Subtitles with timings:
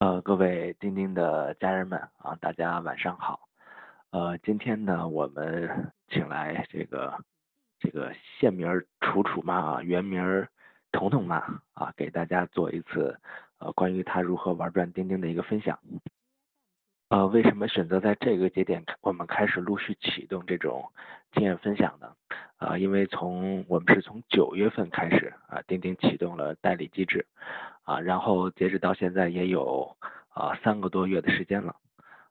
[0.00, 3.50] 呃，各位钉钉的家人们啊，大家晚上好。
[4.12, 7.22] 呃，今天呢，我们请来这个
[7.78, 8.66] 这个现名
[9.02, 10.48] 楚楚妈啊，原名
[10.90, 11.36] 彤彤妈
[11.74, 13.20] 啊，给大家做一次
[13.58, 15.78] 呃关于她如何玩转钉钉的一个分享。
[17.10, 20.92] 呃，为什么选择在这个节点我们开始陆续启动这种
[21.32, 22.14] 经验分享呢？
[22.56, 27.26] 啊，因为从我们是从九月份开始啊，钉钉启动了代理机制。
[27.82, 29.96] 啊，然后截止到现在也有
[30.28, 31.74] 啊三个多月的时间了，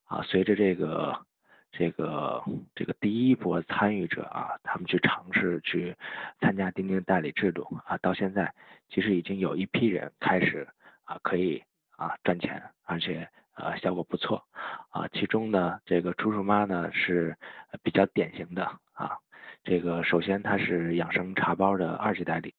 [0.06, 1.26] 啊，随着这个
[1.73, 2.42] 这个
[2.73, 5.94] 这个第一波参与者啊，他们去尝试去
[6.40, 8.54] 参加钉钉代理制度啊，到现在
[8.88, 10.66] 其实已经有一批人开始
[11.04, 11.62] 啊可以
[11.98, 13.28] 啊赚钱，而且
[13.59, 14.44] 呃效果不错
[14.90, 17.38] 啊，其中呢这个楚楚妈呢是
[17.84, 19.17] 比较典型的啊，
[19.63, 22.53] 这个首先她是养生茶包的二级代理。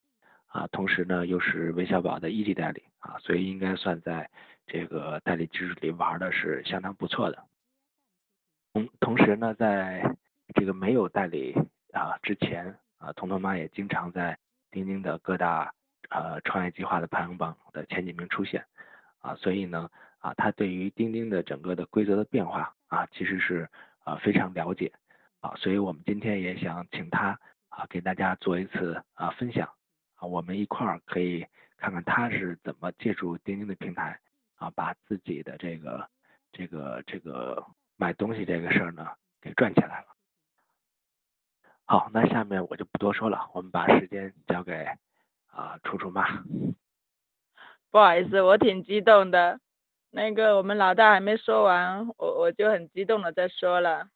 [0.53, 4.29] 啊，同时呢又是微小宝的一级代理啊，所以应该算在
[4.67, 7.45] 这个代理机制里玩的是相当不错的。
[8.73, 10.17] 同同时呢，在
[10.57, 11.55] 这个没有代理
[11.93, 14.37] 啊之前啊，彤彤妈也经常在
[14.73, 15.73] 钉钉的各大
[16.09, 18.65] 呃创业计划的排行榜的前几名出现
[19.21, 19.89] 啊，所以呢
[20.21, 23.69] 啊，他对于钉钉的整个的规则的变化啊，其实是
[24.05, 24.93] 啊非常了解
[25.41, 29.69] 啊，所以我们今天也想请他啊给大家做一次啊分享。
[30.17, 31.47] 啊，我们一块儿可以
[31.79, 34.21] 看看他是怎么借助钉钉的平台
[34.57, 36.09] 啊，把自己的这个
[36.53, 37.65] 这个这个
[37.97, 39.09] 买东西这个事儿呢
[39.41, 40.07] 给赚起来了。
[41.87, 44.87] 好，那下面我就不多说了，我们把时间交给
[45.51, 46.45] 啊楚楚妈。
[47.91, 49.59] 不好意思，我挺激动的，
[50.13, 54.09] 那个我们老大还没说完，我我就很激动的在说了。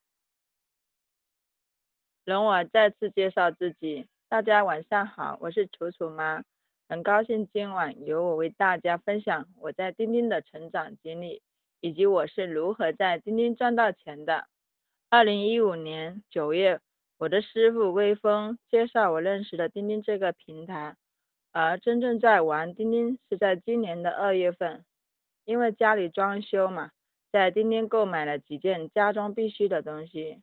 [2.24, 4.08] 容我再次介绍自己。
[4.28, 6.42] 大家晚上好，我是楚楚妈，
[6.88, 11.42] 很高兴今晚由我为大家分享我在钉钉的成长经历，
[11.80, 14.48] 以及我是如何在钉钉赚到钱的。
[15.10, 16.80] 二零一五年九月，
[17.18, 20.96] 我的师傅微风介绍我认识了钉钉这个平台，
[21.52, 24.84] 而真正在玩钉钉是在今年的二月份，
[25.44, 26.90] 因为家里装修嘛，
[27.32, 30.42] 在钉钉购买了几件家中必须的东西。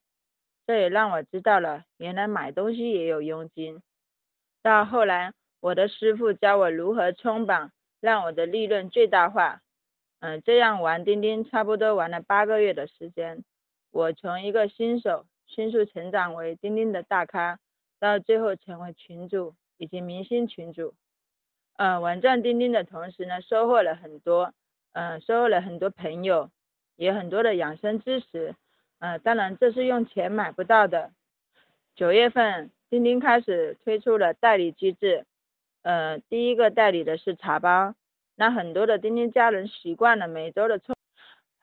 [0.67, 3.81] 这也让我知道了，原来买东西也有佣金。
[4.61, 9.61] 到后来，我的师傅教我如何冲榜，让我的利润最大化。
[10.19, 13.43] 嗯，这样玩钉钉差不多玩了八个月的时间，
[13.89, 17.59] 我从一个新手迅速成长为钉钉的大咖，
[17.99, 20.93] 到最后成为群主以及明星群主。
[21.77, 24.53] 嗯，玩转钉钉的同时呢，收获了很多，
[24.93, 26.49] 嗯，收获了很多朋友，
[26.95, 28.55] 也很多的养生知识。
[28.99, 31.11] 呃，当然这是用钱买不到的。
[31.95, 35.25] 九月份，钉钉开始推出了代理机制，
[35.81, 37.95] 呃，第一个代理的是茶包，
[38.35, 40.95] 那很多的钉钉家人习惯了每周的冲，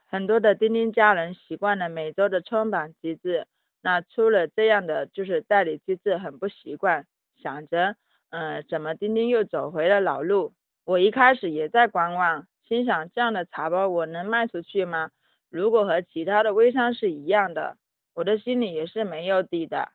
[0.06, 3.46] 很多的钉钉家人习惯了每周的冲榜机制，
[3.80, 7.06] 那出了这样的就是代理机制很不习惯，
[7.36, 7.94] 想着，
[8.30, 10.52] 嗯，怎么钉钉又走回了老路？
[10.84, 15.10] 我一开始也在观望，心想这样的茶包我能卖出去吗？
[15.48, 17.78] 如果和其他的微商是一样的，
[18.12, 19.88] 我的心里也是没有底的，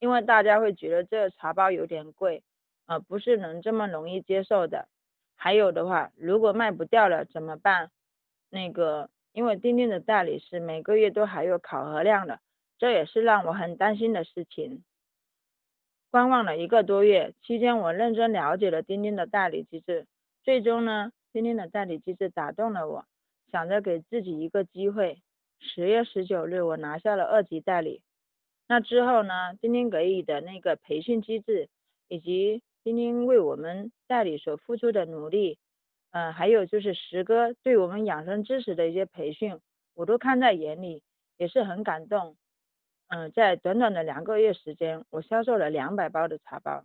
[0.00, 2.42] 因为大家会觉得这个茶包有点贵，
[2.86, 4.88] 呃，不是能这么容易接受的。
[5.36, 7.90] 还有的话，如果卖不掉了怎么办？
[8.48, 12.40] 那个，因为钉钉的代理是每个月都还有考核量的，
[12.78, 14.82] 这也是让我很担心的事情。
[16.10, 20.06] 观望了一个多月，期间我认真了解了钉钉的代理机制，
[20.42, 23.06] 最终呢，今天的代理机制打动了我。
[23.50, 25.22] 想着给自己一个机会，
[25.58, 28.02] 十月十九日我拿下了二级代理。
[28.68, 29.54] 那之后呢？
[29.60, 31.68] 钉钉给予的那个培训机制，
[32.08, 35.58] 以及钉钉为我们代理所付出的努力，
[36.10, 39.58] 嗯，还有就是石哥对我们养生知识的一些培训，
[39.94, 41.02] 我都看在眼里，
[41.36, 42.36] 也是很感动。
[43.08, 46.84] 嗯，在短短的两个月时间，我销售了两百包的茶包。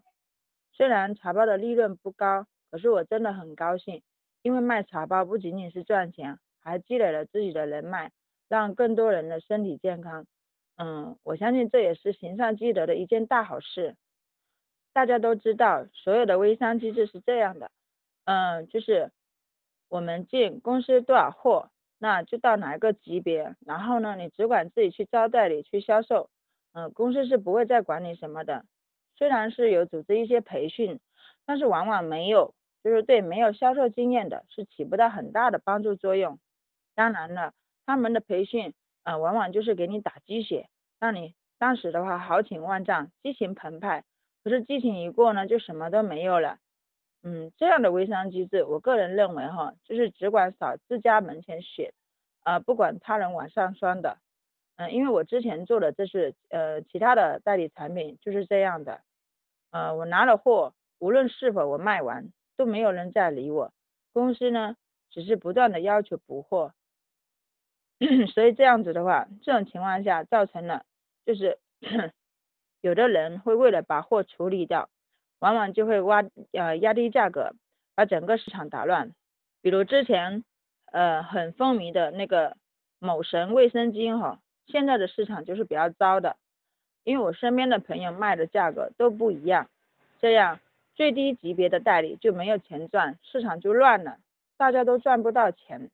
[0.73, 4.01] 虽然茶包的利润不高，可是我真的很高兴，
[4.41, 6.39] 因为卖茶包不仅仅是赚钱。
[6.59, 8.11] 还积累了自己的人脉，
[8.49, 10.25] 让更多人的身体健康。
[10.75, 13.95] 嗯，我相信这也是行善积德的一件大好事。
[14.91, 17.71] 大家都知道，所有的微商机制是这样的，
[18.25, 19.13] 嗯，就是
[19.87, 21.69] 我们进公司多少货，
[21.99, 26.29] 那就到哪一个级别，然后呢，你只管自己去招代理去销售，
[26.73, 28.65] 嗯，公司是不会再管你什么的。
[29.15, 30.99] 虽然是有组织一些培训，
[31.45, 32.53] 但是往往没有，
[32.87, 36.39] 就是对没有销售经验的是起不到很大的帮助作用。
[36.95, 37.53] 当然了，
[37.85, 38.73] 他们的培训，
[39.03, 44.05] 呃，往往就是给你打鸡血，让你当时的话豪情万丈、激情澎湃。
[44.41, 46.59] 可是激情一过呢，就什么都没有了。
[47.23, 51.93] 嗯，这样的微商机制，我个人认为哈，就是只管扫自家门前雪，
[52.43, 54.17] 啊，不管他人往上霜的。
[54.77, 59.01] 嗯，因为我之前做的这是呃其他的代理产品就是这样的，
[59.71, 63.71] 呃，我拿了货，无论是否我卖完，都没有人再理我，
[64.11, 64.75] 公司呢
[65.11, 66.73] 只是不断的要求补货，
[68.33, 70.83] 所以这样子的话，这种情况下造成了
[71.25, 71.59] 就是
[72.81, 74.89] 有的人会为了把货处理掉，
[75.39, 77.53] 往往就会挖呃压低价格，
[77.95, 79.13] 把整个市场打乱，
[79.61, 80.43] 比如之前
[80.91, 82.57] 呃很风靡的那个
[82.99, 84.39] 某神卫生巾哈。
[84.67, 86.35] 现在的市场就是比较糟的，
[87.05, 89.69] 因为我身边的朋友卖的价格都不一样，
[90.19, 90.59] 这样
[90.97, 94.17] 最低级别的代理就没有钱赚，市场就乱了，
[94.57, 95.91] 大家都赚不到钱。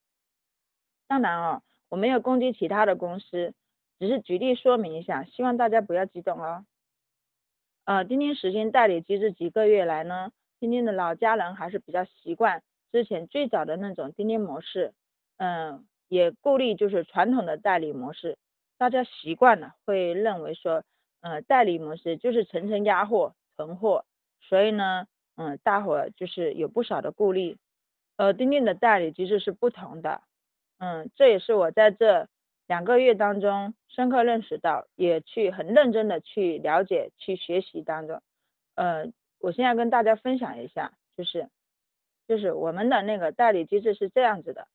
[1.07, 3.53] 当然哦，我没有攻击其他的公司，
[3.99, 6.65] 只是举例说明一下，希望大家不要激动哦。
[7.83, 12.63] 呃，钉钉实行代理机制几个月来呢，钉钉的老家人还是比较习惯
[12.93, 14.93] 之前最早的那种钉钉模式，
[15.35, 18.37] 嗯，也顾虑就是传统的代理模式。
[18.77, 20.85] 大家习惯了，会认为说，
[21.19, 24.05] 呃，代理模式就是层层压货、囤货，
[24.47, 27.57] 所以呢，嗯，大伙就是有不少的顾虑。
[28.15, 30.21] 呃，钉钉的代理机制是不同的，
[30.77, 32.27] 嗯，这也是我在这
[32.67, 38.21] 两个月当中深刻认识到，也去很认真的去了解、去学习当中。
[38.75, 39.07] 呃，
[39.39, 41.49] 我现在跟大家分享一下，就是，
[42.27, 44.67] 就是我们的那个代理机制是这样子的，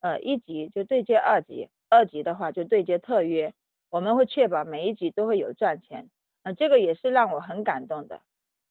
[0.00, 1.68] 呃，一级就对接二级。
[1.90, 3.54] 二级的话就对接特约，
[3.90, 6.08] 我们会确保每一级都会有赚钱，
[6.42, 8.20] 呃，这个也是让我很感动的。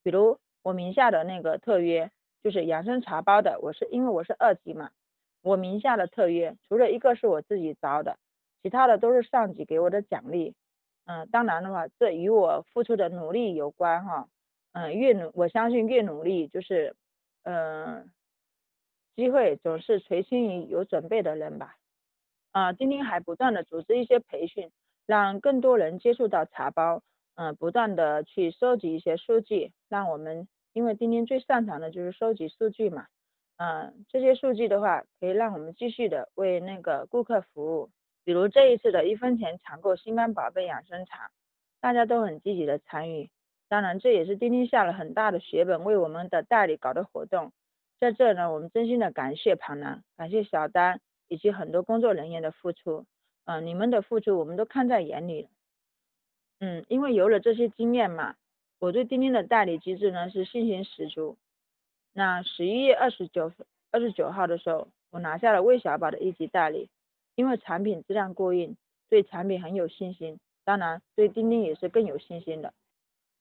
[0.02, 2.10] 比如我名下的那个特约
[2.42, 4.90] 就是养生茶包的，我是因为我是二级嘛，
[5.42, 8.16] 我名下的特约除了一个是我自己招的，
[8.62, 10.54] 其他的都是上级给我的奖励。
[11.04, 14.26] 嗯，当然的话，这与我付出的努力有关哈。
[14.72, 16.96] 嗯，越努我相信越努力就是
[17.42, 18.10] 嗯，
[19.14, 21.76] 机会总是垂青于有准备的人吧。
[22.52, 24.70] 啊，钉钉还不断的组织一些培训，
[25.04, 27.02] 让更多人接触到茶包，
[27.34, 33.06] 嗯，不断的去收集一些数据，让我们，因为钉钉最擅长的就是收集数据嘛，
[33.56, 37.88] 嗯，这些数据的话，可以让我们继续的为那个顾客服务，
[38.24, 41.30] 比如这一次的一分钱抢购心肝宝贝养生茶，
[41.80, 43.30] 大家都很积极的参与，
[43.70, 47.52] 当然这也是钉钉下了很大的血本为我们的代理搞的活动，
[47.98, 51.00] 在这呢，我们真心的感谢庞南，感谢小丹。
[51.26, 53.06] 以及很多工作人员的付出，
[53.46, 55.48] 嗯，你们的付出我们都看在眼里，
[56.60, 58.36] 嗯，因为有了这些经验嘛，
[58.84, 61.38] 我对钉钉的代理机制呢是信心十足。
[62.12, 63.50] 那十一月二十九
[63.90, 66.90] 二十九号的时候，我拿下了魏小宝的一级代理，
[67.34, 68.76] 因为产品质量过硬，
[69.08, 72.74] 对产品很有信心，当然对钉钉也是更有信心的。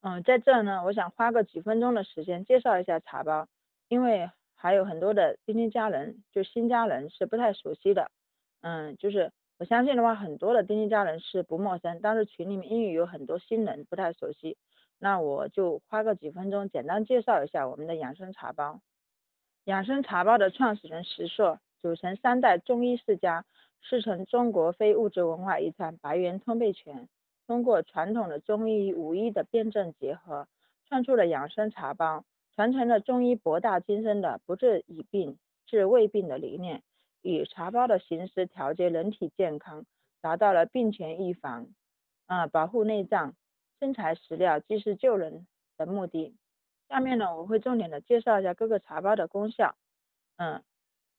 [0.01, 3.47] 嗯，在这呢，我想花个几分钟的时间介绍一下茶包，
[3.89, 4.29] 因为。
[4.55, 8.09] 还有很多的钉钉家人，就新家人是不太熟悉的，
[8.61, 9.29] 嗯，就是
[9.63, 14.57] 我相信的话，很多的钉钉家人是不陌生，但是群里面因为有很多新人不太熟悉，
[15.00, 18.81] 那我就花个几分钟简单介绍一下我们的养生茶包。
[19.63, 23.45] 养生茶包的创始人石硕，组成三代中医世家，
[23.80, 27.07] 师承中国非物质文化遗产白猿通背拳，
[27.48, 30.45] 通过传统的中医与武医的辩证结合，
[30.89, 32.25] 创出了养生茶包。
[32.54, 36.83] 传承了中医博大精深的不治已病治未病的理念，
[37.23, 39.86] 以茶包的形式调节人体健康，
[40.21, 41.67] 达到了病前预防、
[42.27, 43.33] 啊保护内脏、
[43.79, 46.36] 生财食料、济世救人的目的。
[46.89, 49.75] 下面呢，我会重点的介绍一下各个茶包的功效。
[50.36, 50.62] 嗯，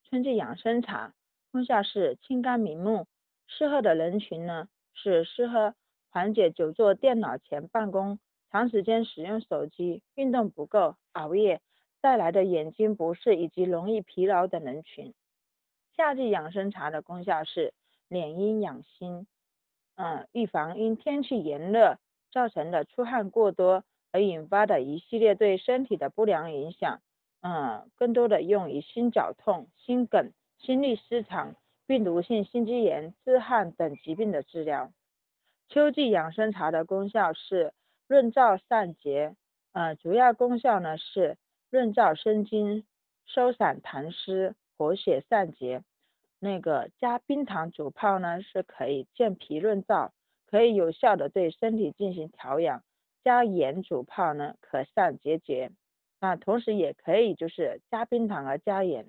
[0.05, 1.15] 春季养生茶
[1.51, 3.07] 功效是清肝明目，
[3.47, 5.75] 适合的人群呢是适合
[6.11, 8.19] 缓解久坐电脑前办公。
[8.51, 11.61] 长时间使用手机、运动不够、熬夜
[12.01, 15.13] 带来的眼睛不适以及容易疲劳等人群。
[15.97, 17.73] 夏季养生茶的功效是
[18.09, 19.27] 敛阴养心，
[19.97, 21.99] 嗯，预防因天气炎热
[22.33, 27.01] 造成的出汗过多而引发的一系列对身体的不良影响，
[27.43, 31.55] 嗯，更多的用于心绞痛、心梗、心律失常、
[31.87, 34.93] 病毒性心肌炎、自汗等疾病的治疗。
[35.69, 37.73] 秋季养生茶的功效是。
[38.07, 39.35] 润燥散结，
[39.73, 41.39] 呃，主要功效呢是
[41.71, 42.85] 润燥生津、
[43.25, 45.83] 收散痰湿、活血散结。
[46.39, 50.11] 那个加冰糖煮泡呢是可以健脾润燥，
[50.47, 52.83] 可以有效的对身体进行调养。
[53.23, 55.71] 加盐煮泡呢可散结节，
[56.21, 59.07] 那同时也可以就是加冰糖和加盐。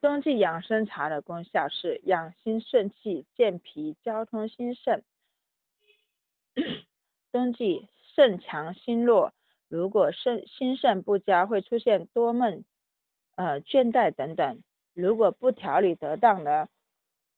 [0.00, 5.02] 冬季养生茶的功效是养心顺气、健脾、交通心肾。
[7.32, 9.32] 冬季肾强心弱，
[9.68, 12.64] 如果肾心肾不佳，会出现多梦、
[13.36, 14.62] 呃倦怠等等。
[14.92, 16.68] 如果不调理得当呢，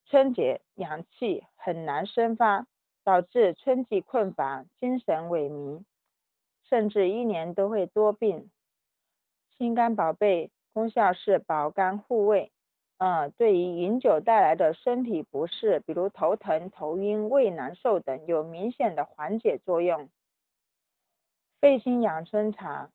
[0.07, 2.67] 春节阳气很难生发，
[3.05, 5.83] 导致春季困乏、精神萎靡，
[6.69, 8.51] 甚至一年都会多病。
[9.57, 12.53] 心肝宝贝功效是保肝护胃，
[12.99, 20.09] 呃，对于饮酒带来的身体不适，比如头疼、头晕、胃难受等，有明显的缓解作用。
[21.61, 22.91] 肺心养生茶，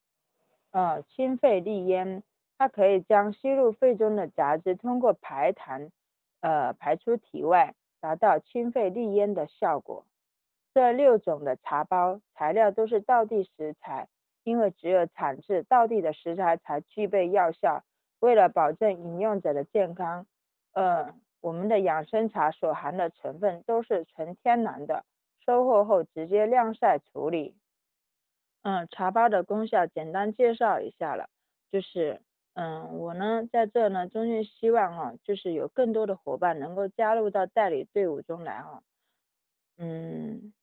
[0.71, 2.23] 呃，清肺利咽，
[2.63, 5.89] 它可以将吸入肺中的杂质通过排痰。
[6.39, 10.05] 呃，排出体外，达到清肺利咽的效果。
[10.73, 14.07] 这六种的茶包材料都是道地食材，
[14.45, 17.83] 因为只有产自道地的食材才具备药效。
[18.21, 20.25] 为了保证饮用者的健康，
[20.71, 25.03] 呃，我们的养生茶所含的成分都是纯天然的，
[25.45, 27.57] 收获后直接晾晒处理。
[28.61, 31.27] 嗯，茶包的功效简单介绍一下了，
[31.69, 32.21] 就是。
[32.55, 38.83] 嗯，我呢在这呢，衷心希望哈，就是有更多的伙伴能够加入到代理队伍中来哈。
[39.77, 40.53] 嗯，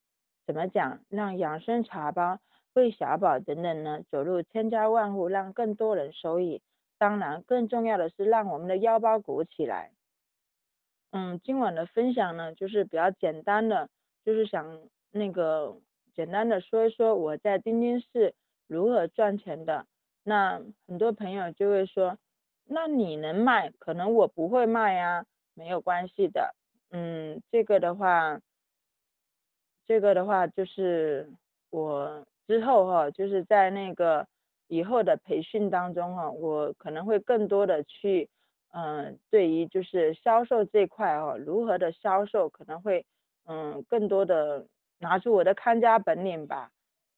[0.47, 1.01] 怎么讲？
[1.09, 2.39] 让养生茶包、
[2.73, 6.61] 魏小宝等等呢走入千家万户，让更多人受益。
[6.97, 9.91] 当然，更重要的是让我们的腰包鼓起来。
[11.11, 13.89] 嗯，今晚的分享呢，就是比较简单的，
[14.23, 14.79] 就是想
[15.11, 15.75] 那个
[16.13, 18.33] 简单的说一说我在钉钉是
[18.65, 19.87] 如何赚钱的。
[20.23, 22.17] 那很多朋友就会说，
[22.65, 26.53] 那你能卖，可能我不会卖呀，没有关系的。
[26.91, 28.39] 嗯，这个的话，
[29.87, 31.29] 这个的话就是
[31.69, 34.27] 我之后哈，就是在那个
[34.67, 38.29] 以后的培训当中哈，我可能会更多的去，
[38.73, 43.05] 嗯，对于就是销售这块哦，如何的销售，可能会
[43.45, 44.67] 嗯更多的
[44.99, 46.69] 拿出我的看家本领吧。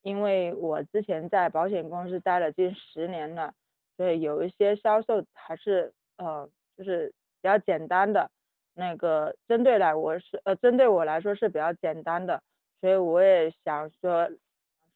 [0.03, 3.53] 因为我之前在保险公司待了近十年了，
[3.95, 7.07] 所以有一些销售还是呃就是
[7.41, 8.29] 比较简单的，
[8.73, 12.43] 那个针对来我是呃针对我来说是比较简单的，
[12.81, 14.29] 所以我也想说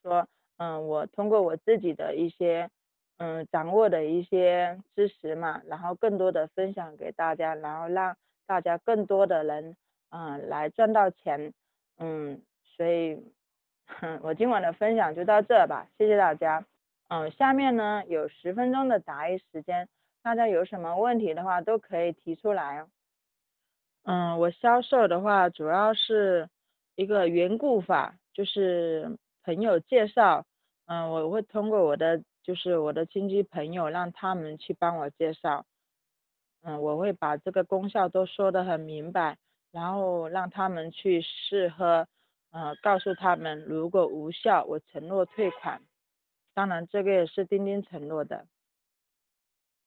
[0.03, 2.69] 说嗯我通过我自己的一些
[3.17, 9.77] 嗯掌握的一些知识嘛，然后更多的分享给大家，然后让大家更多的人
[10.09, 11.53] 嗯来赚到钱，
[11.97, 12.41] 嗯
[12.75, 13.23] 所以。
[14.21, 16.65] 我今晚的分享就到这吧，谢谢大家。
[17.07, 19.87] 嗯，下面呢有十分钟的答疑时间，
[20.21, 22.85] 大家有什么问题的话都可以提出来。
[24.03, 26.49] 嗯，我销售的话主要是
[26.95, 30.45] 一个缘故法，就是朋友介绍。
[30.85, 35.65] 嗯，我会通过我的就是我的亲戚朋友让他们去帮我介绍。
[36.61, 39.37] 嗯，我会把这个功效都说得很明白，
[39.71, 42.05] 然后让他们去试喝。
[42.51, 45.81] 呃，告诉他们如果无效，我承诺退款。
[46.53, 48.47] 当然，这个也是钉钉承诺的。